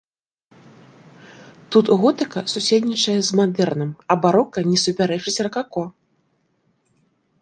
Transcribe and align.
Тут 1.75 1.85
готыка 2.03 2.39
суседнічае 2.53 3.17
з 3.27 3.37
мадэрнам, 3.41 3.91
а 4.15 4.21
барока 4.25 4.59
не 4.71 4.79
супярэчыць 4.85 5.39
ракако. 5.49 5.83